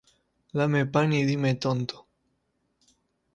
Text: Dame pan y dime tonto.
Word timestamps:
Dame 0.57 0.87
pan 0.91 1.13
y 1.13 1.25
dime 1.25 1.53
tonto. 1.53 2.07